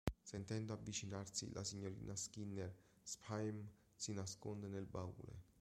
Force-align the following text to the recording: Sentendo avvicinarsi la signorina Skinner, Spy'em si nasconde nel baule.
Sentendo 0.23 0.73
avvicinarsi 0.73 1.51
la 1.51 1.63
signorina 1.63 2.15
Skinner, 2.15 2.73
Spy'em 3.03 3.67
si 3.95 4.13
nasconde 4.13 4.67
nel 4.67 4.87
baule. 4.87 5.43